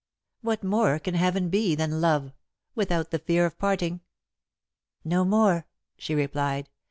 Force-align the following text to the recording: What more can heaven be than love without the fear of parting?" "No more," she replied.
What 0.41 0.63
more 0.63 0.97
can 0.97 1.13
heaven 1.13 1.49
be 1.49 1.75
than 1.75 2.01
love 2.01 2.31
without 2.73 3.11
the 3.11 3.19
fear 3.19 3.45
of 3.45 3.59
parting?" 3.59 4.01
"No 5.05 5.23
more," 5.23 5.67
she 5.95 6.15
replied. 6.15 6.71